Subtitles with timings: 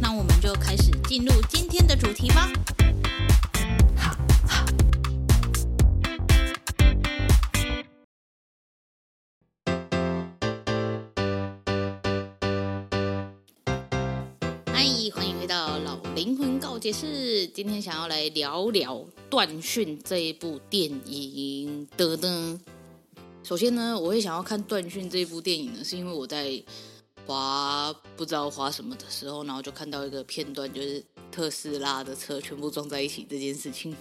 [0.00, 2.50] 那我们就开始进入今天的主题吧。
[3.96, 4.16] 好，
[4.46, 4.64] 好。
[14.72, 17.46] 欢迎回到老灵魂告解室。
[17.48, 18.96] 今天想要来聊聊
[19.28, 22.60] 《断讯》这一部电影的呢。
[23.42, 26.62] 首先呢，我会想要看《断讯》这部电影呢，是因为我在
[27.28, 33.94] 滑不知道滑什么的时候，然后就看到一个片段，就是特斯拉的车全部撞在一起这件事情。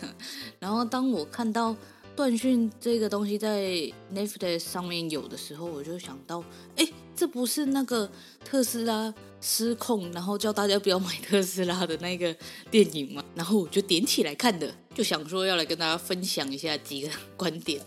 [0.60, 1.72] 然后当我看到
[2.16, 3.70] 《断讯》这个东西在
[4.16, 6.42] Netflix 上面有的时候，我就想到，
[6.78, 8.10] 哎，这不是那个
[8.46, 12.34] 特斯拉失控，然后叫大家不要买特斯拉的那个
[12.72, 13.22] 电影吗？
[13.36, 17.82] 然后我就点起来看的，就想说要来跟大家分享一下几个观点。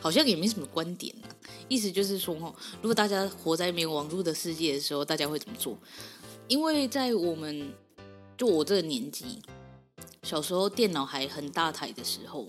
[0.00, 1.28] 好像也没什么观点呢，
[1.68, 2.34] 意思就是说，
[2.82, 5.78] 如果大家活在没有网络的世界的时候，大家会怎么做？
[6.48, 7.72] 因为在我们
[8.36, 9.40] 就我这个年纪，
[10.22, 12.46] 小时候电脑还很大台的时候，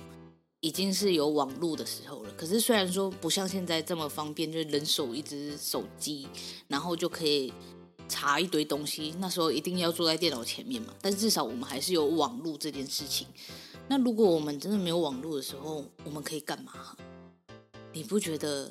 [0.59, 2.31] 已经是有网络的时候了。
[2.35, 6.27] 可是虽然说不像现在这么方便，就是人手一只手机，
[6.67, 7.53] 然后就可以
[8.09, 9.13] 查一堆东西。
[9.19, 13.27] 那时候一定要坐在电脑前面嘛，但至少我们还是有网络这件事情。
[13.87, 16.97] 那如果我们真的没有网络的时候，我们可以干嘛？
[17.95, 18.69] 你不觉得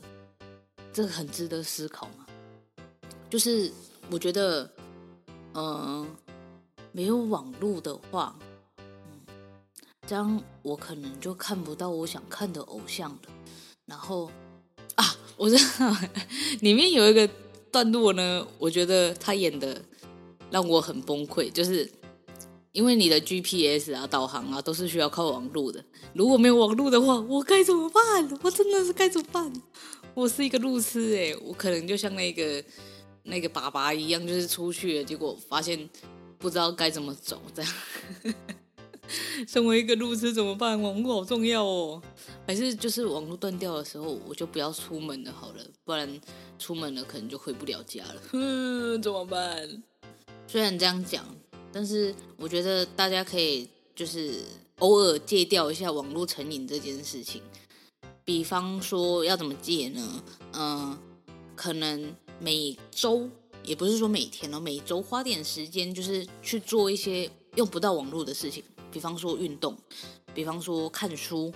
[0.93, 2.27] 这个很值得思考吗？
[3.31, 3.73] 就是
[4.11, 4.71] 我觉得，
[5.55, 6.07] 嗯、
[6.93, 8.37] 没有网络的话，
[8.77, 8.85] 嗯，
[10.07, 13.21] 这样我可能就看不到我想看的偶像了。
[13.87, 14.31] 然后
[14.97, 15.91] 啊，我知道
[16.61, 17.27] 里面有一个
[17.73, 19.81] 段落呢，我觉得他演的
[20.51, 21.91] 让我很崩溃，就是。
[22.75, 28.39] 因为你的 GPS 啊、导航啊都是需要靠网络的，如果没有网络的话，我该怎么办？
[28.43, 29.53] 我真的是该怎么办？
[30.13, 32.65] 我是一个路痴哎，我可能就像那个
[33.23, 35.89] 那个爸爸一样，就是出去了，结果发现
[36.37, 37.73] 不知道该怎么走，这样。
[39.47, 40.81] 身为一个路痴怎么办？
[40.83, 42.03] 网络好重要哦，
[42.45, 46.21] 还是就是网络断掉的时候，我就不要出门了好了，不然
[46.59, 48.21] 出门了可能就回不了家了。
[48.33, 49.83] 哼，怎么办？
[50.49, 51.25] 虽然这样讲。
[51.75, 54.45] 但是我觉得大家可以就是
[54.79, 57.43] 偶尔戒掉一下网络成瘾这件事情。
[58.25, 60.25] 比方说要怎么戒呢？
[60.53, 60.97] 嗯，
[61.57, 63.29] 可能每周
[63.65, 69.77] 也不是说每天哦，每周花点时间就是去做一些用不到网络的事情，比方说运动，
[70.33, 71.53] 比方说看书，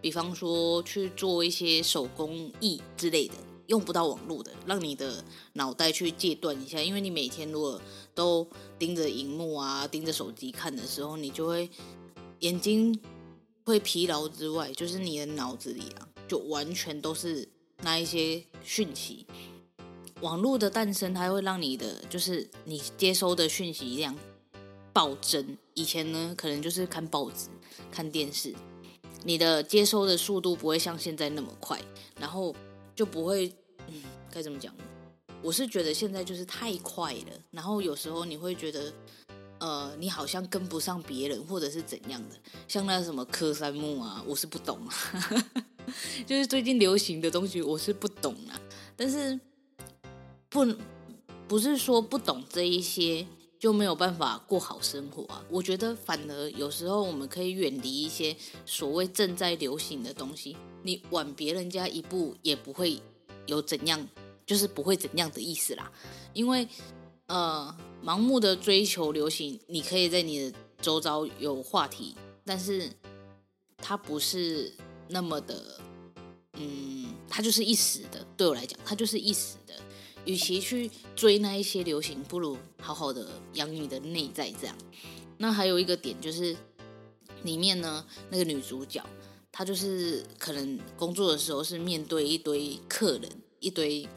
[0.00, 3.34] 比方说去做一些手工艺之类的。
[3.70, 7.80] 用不到网络的，让你的脑袋去戒断一下，因为你每天如果
[8.16, 8.44] 都
[8.76, 11.70] 盯着荧幕啊，盯着手机看的时候，你就会
[12.40, 13.00] 眼睛
[13.64, 17.48] 会疲劳之外，就是你的脑子里啊，就完全都是
[17.82, 19.24] 那一些讯息。
[20.20, 24.16] 网络的诞生，它会让你的就是你接收的讯息量
[24.92, 25.56] 暴增。
[25.74, 27.46] 以前呢，可能就是看报纸、
[27.92, 28.52] 看电视，
[29.22, 31.80] 你的接收的速度不会像现在那么快，
[32.18, 32.52] 然后
[32.96, 33.54] 就不会。
[34.32, 34.74] 该怎么讲？
[35.42, 38.92] 我是觉得现在就是太快了，然后有时候你会觉得，
[39.58, 42.36] 呃，你好像跟不上别人，或者是怎样的。
[42.68, 44.94] 像那什么柯三木啊，我是不懂啊，
[46.26, 48.60] 就是最近流行的东西，我是不懂啊。
[48.94, 49.40] 但是
[50.50, 50.66] 不
[51.48, 53.26] 不是说不懂这一些
[53.58, 55.42] 就没有办法过好生活啊。
[55.48, 58.36] 我觉得反而有时候我们可以远离一些
[58.66, 63.00] 所谓正在流行的东西，你晚别人家一步也不会。
[63.46, 64.06] 有怎样，
[64.50, 65.92] 就是不会怎样的意思啦，
[66.32, 66.66] 因为
[67.26, 67.72] 呃，
[68.04, 72.90] 盲目的追求流行，你可以在你的周遭有话题，但是
[73.78, 74.74] 它不是
[75.06, 75.80] 那么的，
[76.54, 78.26] 嗯，它就是一时的。
[78.36, 79.74] 对我来讲，它就是一时的。
[80.24, 84.52] 与其去追那一些流行，不如好好的养你的内在。
[84.60, 84.76] 这样，
[85.38, 86.56] 那还有一个点就是，
[87.44, 89.00] 里面呢，那个女主角。
[89.52, 93.30] 她就是可能工作的时候是面对一堆客人、
[93.60, 94.08] 一堆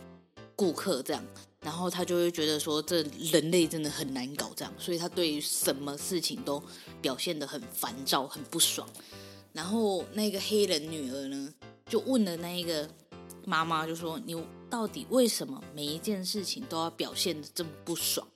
[0.56, 1.24] 顾客这样，
[1.62, 6.62] 然后他就会觉得说，这人类真的很难搞这样，所以他对于什么事情都
[7.02, 8.88] 表现得很烦躁、很不爽。
[9.52, 11.54] 然后那个黑人女儿呢，
[11.86, 12.90] 就问了那一个
[13.46, 14.36] 妈妈，就说：“你
[14.70, 18.28] 到底为什么每一件事情都要表现得这么不爽？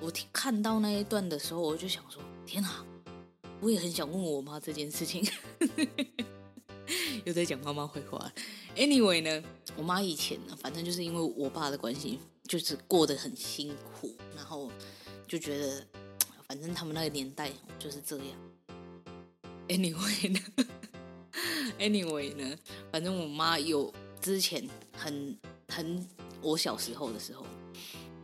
[0.00, 2.84] 我看到那一段的时候，我就想说：天哪！
[3.60, 5.26] 我也很想问我妈这件事情。
[7.24, 8.32] 又在讲妈妈坏话。
[8.76, 9.42] Anyway 呢，
[9.76, 14.70] 我妈以前呢，反正就是因为我爸的关系，就是过得很辛苦，然后
[15.28, 15.86] 就觉得，
[16.48, 18.26] 反正他们那个年代就是这样。
[19.68, 20.40] Anyway 呢
[21.78, 22.56] ，Anyway 呢，
[22.90, 25.36] 反正我妈有之前很
[25.68, 26.08] 很
[26.40, 27.44] 我小时候的时候，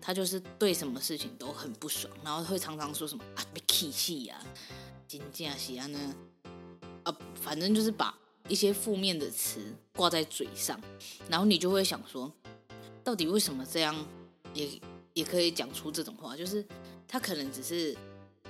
[0.00, 4.40] 她就是对什么事情都很不爽，然后会常常说什么啊被气气呀，
[5.06, 6.16] 金价喜啊呢，
[7.02, 8.16] 啊反正就是把。
[8.48, 9.60] 一些负面的词
[9.94, 10.80] 挂在嘴上，
[11.28, 12.32] 然后你就会想说，
[13.02, 13.94] 到底为什么这样
[14.54, 14.68] 也
[15.14, 16.36] 也可以讲出这种话？
[16.36, 16.64] 就是
[17.08, 17.96] 他可能只是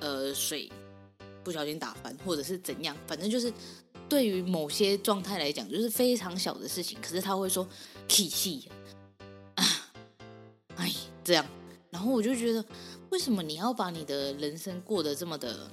[0.00, 0.70] 呃水
[1.42, 3.52] 不小心打翻，或者是怎样，反正就是
[4.08, 7.66] 对于某些状态来讲，就是非常小的事情，可是他会说
[8.06, 8.68] 气气
[9.54, 9.64] 啊，
[10.76, 10.92] 哎
[11.24, 11.46] 这样，
[11.90, 12.64] 然后我就觉得，
[13.10, 15.70] 为什么你要把你的人生过得这么的，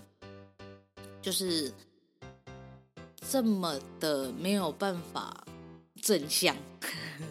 [1.21, 1.73] 就是。
[3.29, 5.45] 这么的没有办法
[6.01, 6.55] 正向，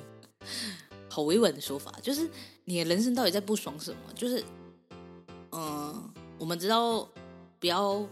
[1.09, 2.29] 好委婉的说法，就是
[2.65, 4.13] 你的人生到底在不爽什么？
[4.15, 4.43] 就是，
[5.51, 7.07] 嗯、我们知道
[7.61, 8.05] 不要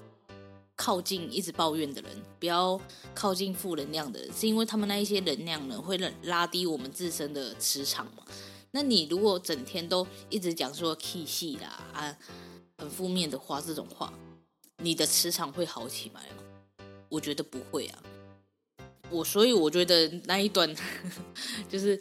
[0.77, 2.81] 靠近一直抱怨的人，不要
[3.15, 8.25] 靠近负能量的人，是因为他们那一些能量呢，会拉低我们自身的磁场嘛。
[8.73, 12.17] 那你如果整天都一直讲说气系啦啊，
[12.79, 14.13] 很负面的话，这种话，
[14.77, 16.45] 你的磁场会好起来吗？
[17.11, 18.03] 我觉得不会啊，
[19.11, 20.75] 我所以我觉得那一段
[21.69, 22.01] 就是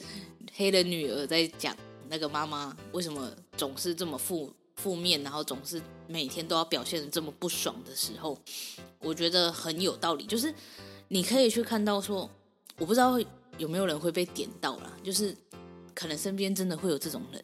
[0.53, 1.75] 黑人女儿在讲
[2.07, 8.37] 那个妈妈为什么总是这么负负面，然后总是每天都要表现的这么不爽的时候，
[8.99, 10.25] 我觉得很有道理。
[10.25, 10.53] 就是
[11.09, 12.29] 你可以去看到说，
[12.77, 13.19] 我不知道
[13.57, 15.35] 有没有人会被点到啦，就是
[15.93, 17.43] 可能身边真的会有这种人，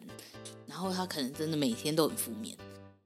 [0.65, 2.56] 然后他可能真的每天都很负面，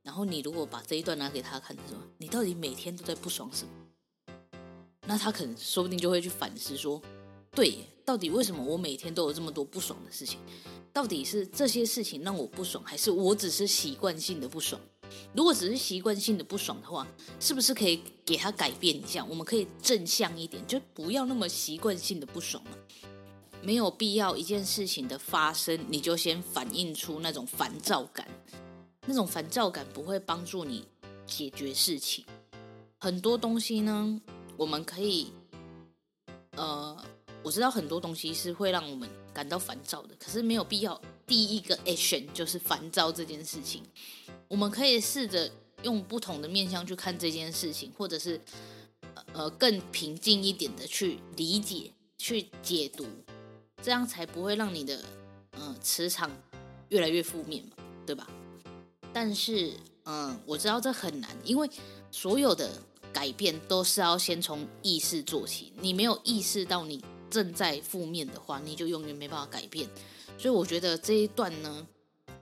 [0.04, 3.72] 然后你如果把这一段拿给他看，说你到底每天都在不爽什么？
[5.10, 7.02] 那他可能说不定就会去反思说，
[7.50, 10.38] 对，到底为什么我每天都有这么多不爽的事情？
[10.94, 14.80] 到底是这些事情让我不爽，还是我只是习惯性的不爽？
[15.34, 17.08] 如果只是习惯性的不爽的话，
[17.40, 19.26] 是不是可以给他改变一下？
[19.26, 22.78] 我们可以正向一点，就不要那么习惯性的不爽了。
[23.64, 28.28] 没有必要一件事情的发生，你就先反映出那种烦躁感，
[29.08, 30.86] 那种烦躁感不会帮助你
[31.26, 32.24] 解决事情。
[33.00, 34.22] 很多东西呢。
[34.60, 35.32] 我们可以，
[36.58, 37.02] 呃，
[37.42, 43.82] 我知道很多东西是会让我们感到烦躁的，可是没有必要第一个 action 就是烦躁这件事情。
[44.50, 45.50] 我们可以试着
[45.84, 48.42] 用不同的面向去看这件事情，或者是
[49.32, 53.06] 呃更平静一点的去理解、去解读，
[53.82, 55.02] 这样才不会让你的
[55.54, 56.30] 嗯、呃、磁场
[56.90, 58.28] 越来越负面嘛，对吧？
[59.14, 59.72] 但是
[60.04, 61.70] 嗯、我知道这很难，因为
[62.12, 62.70] 所有的。
[63.12, 65.74] 改变都是要先从意识做起。
[65.80, 69.88] 你没有意识到你正在负面的话，你就永远没办法改变。
[70.38, 71.88] 所以我觉得这一段呢，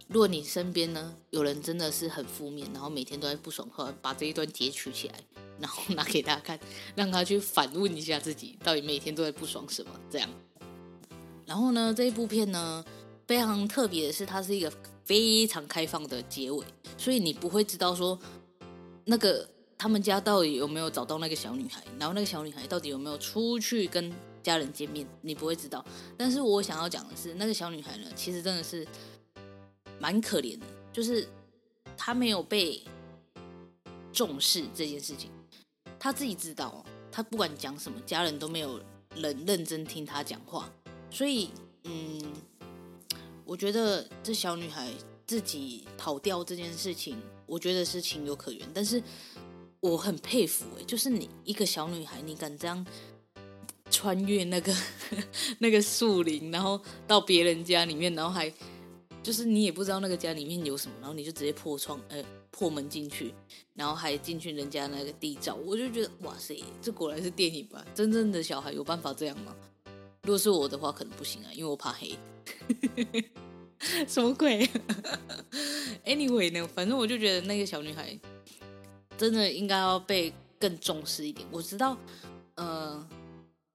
[0.08, 5.16] 如果你身边呢有人真的是很负面，然后每天都在不爽的话，把这一段截取起来，
[5.60, 6.60] 然后拿给他看，
[6.96, 9.92] 让他去反问一下自己，到底每天都在不爽什么。
[10.10, 10.30] 这样。
[11.46, 12.84] 然后呢，这一部片呢
[13.26, 14.72] 非常特别的是，它是一个
[15.06, 16.66] 非常开放的结尾，
[16.98, 18.20] 所以你不会知道说
[19.06, 19.50] 那个。
[19.78, 21.84] 他们家到底有没有找到那个小女孩？
[22.00, 25.08] 然后那个小女孩到底有没有出去跟家人见面？
[25.22, 25.86] 你不会知道。
[26.18, 28.88] 但是我想要讲的是，那个小女孩呢，其实真的是
[30.00, 31.30] 蛮可怜的，就是
[31.96, 32.84] 她没有被
[34.12, 35.30] 重视这件事情。
[36.00, 38.82] 她自己知道，她不管讲什么，家人都没有
[39.16, 40.68] 人认真听她讲话。
[41.12, 41.52] 所以，
[41.84, 42.34] 嗯，
[43.46, 44.92] 我觉得这小女孩
[45.28, 47.16] 自己跑掉这件事情，
[47.46, 48.68] 我觉得是情有可原。
[48.74, 49.04] 但是。
[49.88, 52.86] 我很佩服哎，就是你一个小女孩，你敢这样
[53.90, 54.76] 穿越那个
[55.60, 58.52] 那个树林，然后到别人家里面，然后还
[59.24, 63.34] 就是你也不知道那个家里面有什么，然后你就直接破窗呃破门进去，
[63.76, 67.86] 然后还进去人家那个地窖，我就觉得哇塞，这果然是电影吧？
[67.96, 69.56] 真正的小孩有办法这样吗？
[70.24, 72.18] 如果是我的话，可能不行啊，因为我怕黑。
[74.08, 74.70] 什么鬼？
[76.04, 78.20] Anyway 呢，反正我就觉得那个小女孩。
[79.18, 81.48] 真的应该要被更重视一点。
[81.52, 81.98] 我知道，
[82.56, 83.08] 呃，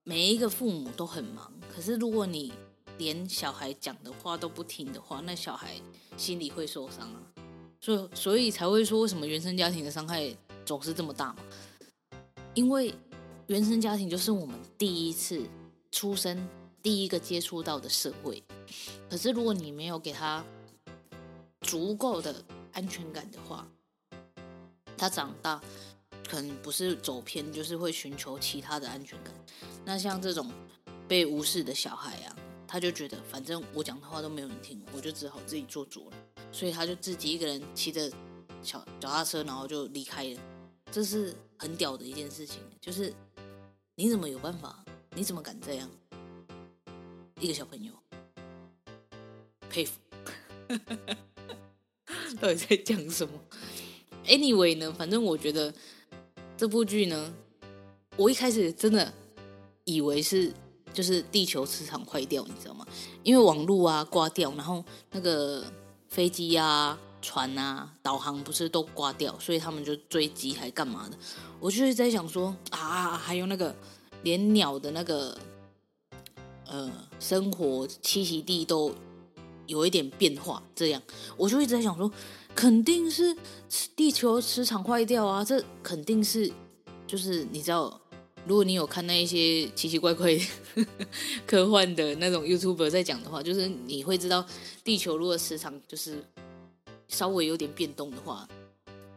[0.03, 2.53] 每一个父母都很忙，可是如果你
[2.97, 5.75] 连小孩讲的话都不听的话，那小孩
[6.15, 7.21] 心里会受伤啊。
[7.81, 10.33] 所以，所以才会说，为什么原生家庭的伤害
[10.65, 11.37] 总是这么大嘛？
[12.53, 12.93] 因为
[13.47, 15.43] 原生家庭就是我们第一次
[15.91, 16.47] 出生、
[16.81, 18.41] 第一个接触到的社会。
[19.09, 20.45] 可是，如果你没有给他
[21.61, 22.33] 足够的
[22.71, 23.67] 安全感的话，
[25.03, 25.61] 他长大
[26.29, 29.33] 可能不是走偏，就是会寻求其他的安全感。
[29.83, 30.49] 那像这种
[31.09, 32.33] 被无视的小孩啊，
[32.65, 36.15] 他就觉得反正我讲的话都没有人听，我就只好自己做主了。
[36.53, 38.09] 所以他就自己一个人骑着
[38.61, 40.39] 小脚踏车，然后就离开了。
[40.89, 43.13] 这是很屌的一件事情，就是
[43.95, 44.85] 你怎么有办法？
[45.13, 45.91] 你怎么敢这样？
[47.41, 47.91] 一个小朋友，
[49.69, 49.99] 佩服。
[52.41, 53.33] 到底在讲什么
[54.25, 55.73] ？Anyway 呢，反正我觉得
[56.57, 57.33] 这部剧呢，
[58.15, 59.13] 我一开始真的
[59.83, 60.53] 以为是
[60.93, 62.85] 就是地球磁场坏掉，你知道吗？
[63.23, 65.63] 因为网络啊挂掉，然后那个
[66.09, 71.17] 飞机啊、船啊、导航不是都挂掉，所以他们就追击还干嘛的？
[71.59, 73.75] 我就是在想说啊，还有那个
[74.23, 75.37] 连鸟的那个
[76.67, 78.93] 呃生活栖息地都。
[79.65, 81.01] 有一点变化，这样
[81.37, 82.11] 我就一直在想说，
[82.55, 83.35] 肯定是
[83.95, 85.43] 地球磁场坏掉啊！
[85.43, 86.51] 这肯定是，
[87.07, 87.99] 就是你知道，
[88.45, 90.37] 如果你有看那一些奇奇怪怪
[91.45, 94.45] 科幻的那种 YouTuber 在讲的话，就是你会知道，
[94.83, 96.23] 地球如果磁场就是
[97.07, 98.47] 稍微有点变动的话，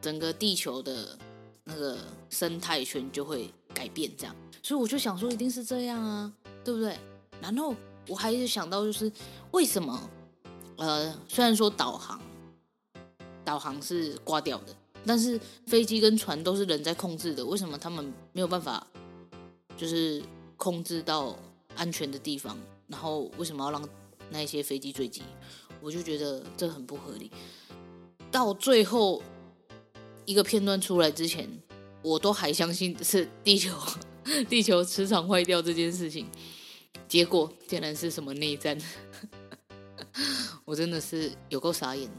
[0.00, 1.18] 整个地球的
[1.64, 1.98] 那个
[2.30, 4.34] 生态圈就会改变，这样。
[4.62, 6.32] 所以我就想说，一定是这样啊，
[6.64, 6.96] 对不对？
[7.40, 7.74] 然后
[8.08, 9.10] 我还是想到，就是
[9.52, 10.10] 为什么？
[10.76, 12.20] 呃，虽然说导航，
[13.46, 14.76] 导航是挂掉的，
[15.06, 18.84] 但是飞机跟船都是人在控制的，为什么他们没有办法，
[19.76, 20.20] 就是
[20.56, 21.38] 控制到
[21.76, 22.58] 安全的地方？
[22.88, 23.88] 然后为什么要让
[24.30, 25.22] 那些飞机坠机？
[25.80, 27.30] 我就觉得这很不合理。
[28.32, 29.22] 到最后
[30.24, 31.48] 一个片段出来之前，
[32.02, 33.70] 我都还相信是地球
[34.50, 36.26] 地球磁场坏掉这件事情，
[37.06, 38.76] 结果竟然是什么内战。
[40.64, 42.10] 我真的是有够傻眼，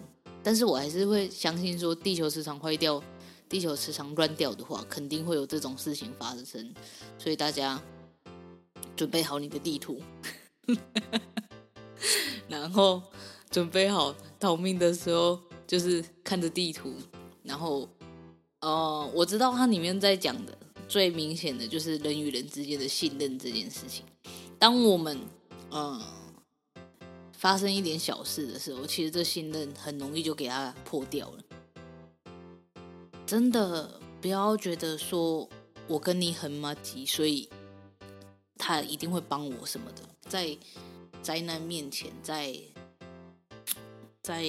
[0.48, 3.04] 但是我还是会相信说，地球磁场坏掉，
[3.50, 6.74] 地球磁场乱掉的话，肯定会有这种事情发生。
[7.18, 7.78] 所以大家
[8.96, 10.02] 准备好你的地图，
[12.48, 13.04] 然后
[13.52, 15.38] 准备好逃命的时候，
[15.68, 16.94] 就是看着地图。
[17.44, 17.86] 然后，
[18.62, 24.06] 呃，我知道它里面在讲的最明显的就是人与人之间的信任这件事情。
[24.58, 25.20] 当我们，
[25.72, 26.02] 嗯、
[27.38, 31.44] 发生一点小事的时候，其实这信任很容易就给他破掉了。
[33.28, 35.48] 真的不要觉得说
[35.88, 37.48] 我跟你很麻吉，所以
[38.58, 40.02] 他一定会帮我什么的。
[40.22, 40.58] 在
[41.22, 42.58] 灾难面前，在
[44.24, 44.44] 在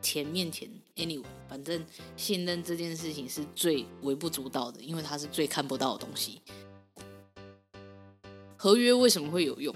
[0.00, 1.84] 钱面前，anyway，反正
[2.16, 6.40] 信任这件事情是最微不足道的，因为它是最看不到的东西。
[8.56, 9.74] 合约为什么会有用？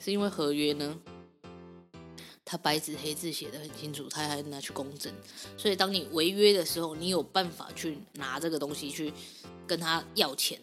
[0.00, 0.98] 是因为合约呢？
[2.50, 5.14] 他白纸黑字写的很清楚，他还拿去公证，
[5.56, 9.12] 所以当你违约的时候，你有办法去拿这个东西去
[9.68, 10.60] 跟他要钱。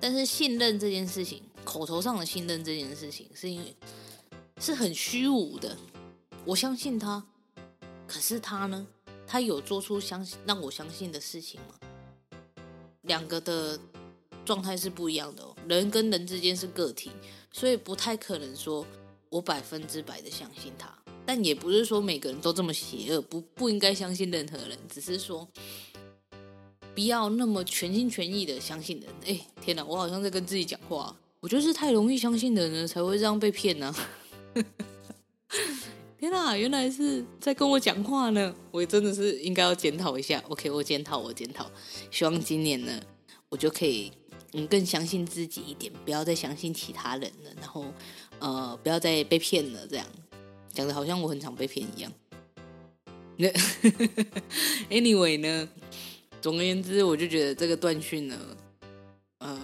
[0.00, 3.72] 但是信任这件事情，口头上的信任这件事情，是因为
[4.58, 5.76] 是很虚无的。
[6.44, 7.24] 我相信他，
[8.08, 8.84] 可是他呢？
[9.24, 11.78] 他有做出相信让我相信的事情吗？
[13.02, 13.78] 两个的
[14.44, 15.54] 状态是不一样的哦。
[15.68, 17.12] 人跟人之间是个体，
[17.52, 18.84] 所以不太可能说
[19.28, 20.97] 我百分之百的相信他。
[21.28, 24.78] 但也不是说每个人都这么邪恶，不不应该相信任何人。
[24.88, 25.46] 只是说，
[26.94, 29.10] 不要那么全心全意的相信人。
[29.26, 31.14] 哎，天哪，我好像在跟自己讲话。
[31.40, 34.08] 我就是太容易相信的人才会这样被骗呢、啊。
[36.18, 38.54] 天哪，原来是在跟我讲话呢。
[38.70, 40.42] 我真的是应该要检讨一下。
[40.48, 41.70] OK，我检讨，我检讨。
[42.10, 42.98] 希望今年呢，
[43.50, 44.10] 我就可以
[44.54, 47.50] 嗯更相信自己一点，不要再相信其他人了。
[47.60, 47.84] 然后
[48.38, 50.06] 呃，不要再被骗了，这样。
[50.72, 52.12] 讲的好像我很常被骗一样。
[53.40, 53.48] 那
[54.90, 55.68] anyway 呢，
[56.40, 58.36] 总而言之，我就觉得这个断讯呢，
[59.38, 59.60] 呃，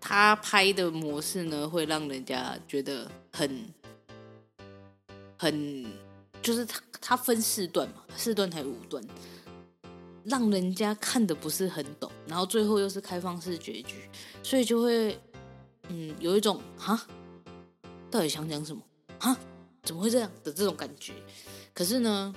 [0.00, 3.64] 他拍的模式呢，会让人家觉得很
[5.38, 5.86] 很，
[6.42, 9.00] 就是他他分四段嘛，四段还有五段，
[10.24, 13.94] 让人家看的不是很懂，然后最后又是开放式结局，
[14.42, 15.16] 所以就会
[15.88, 17.06] 嗯有一种哈，
[18.10, 18.82] 到底想讲什么
[19.20, 19.36] 哈？
[19.82, 21.14] 怎么会这样的这种感觉？
[21.72, 22.34] 可是呢，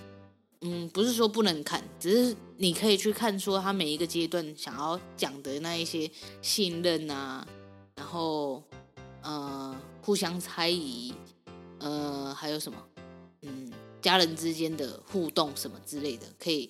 [0.62, 6.10] 嗯，不是说不能看，只是你可以去看说他每一个阶段想要讲的那一些
[6.42, 7.46] 信任啊，
[7.96, 8.64] 然后
[9.22, 11.14] 呃互相猜疑，
[11.80, 12.78] 呃还有什么，
[13.42, 13.72] 嗯
[14.02, 16.70] 家人之间的互动什么之类的，可以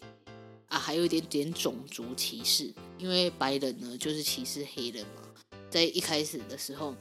[0.70, 5.22] 啊，还有一点点种族歧视，因为白人呢就是歧视黑人嘛，
[5.70, 6.96] 在一开始的时候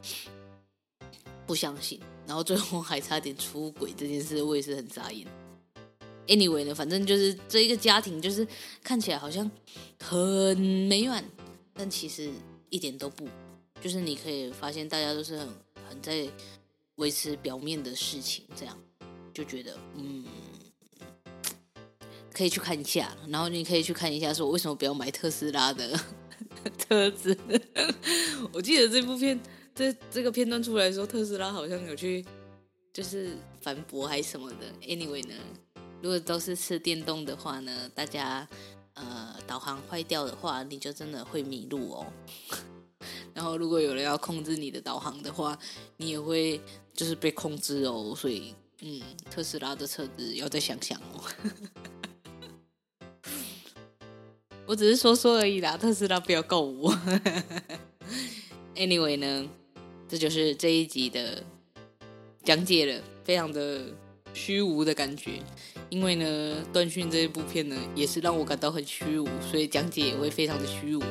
[1.46, 1.98] 不相信。
[2.32, 5.26] 然后最后还差点出轨这件事，我也是很傻眼。
[6.26, 8.48] Anyway 呢，反正就是这一个家庭，就是
[8.82, 9.50] 看起来好像
[10.02, 11.22] 很美满，
[11.74, 12.32] 但其实
[12.70, 13.28] 一点都不。
[13.82, 15.46] 就是你可以发现，大家都是很
[15.86, 16.26] 很在
[16.94, 18.74] 维持表面的事情，这样
[19.34, 20.24] 就觉得嗯，
[22.32, 23.14] 可以去看一下。
[23.28, 26.00] 然后你可以去看一下，说为什么不要买特斯拉的
[26.88, 27.36] 车子？
[28.54, 29.38] 我记得这部片
[29.74, 32.24] 这这个片段出来的时候，特斯拉好像有去
[32.92, 34.66] 就是反驳还是什么的。
[34.82, 35.34] Anyway 呢，
[36.02, 38.46] 如果都是吃电动的话呢，大家
[38.94, 42.06] 呃导航坏掉的话，你就真的会迷路哦。
[43.34, 45.58] 然后，如果有人要控制你的导航的话，
[45.96, 46.60] 你也会
[46.94, 48.14] 就是被控制哦。
[48.16, 49.00] 所以，嗯，
[49.30, 51.24] 特斯拉的车子要再想想哦。
[54.66, 56.94] 我只是说说而已啦，特斯拉不要告我。
[58.76, 59.48] Anyway 呢，
[60.12, 61.42] 这就是这一集的
[62.44, 63.80] 讲解了，非常的
[64.34, 65.38] 虚无的感觉。
[65.88, 71.02] 因为呢，断讯这一部片呢，也是让我感到很虚无，所以讲解也会非常的虚无。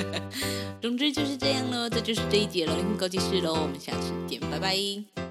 [0.82, 5.27] 总之就是这样了，这就是这一节了，灵魂告解室喽，我们下次见，拜拜。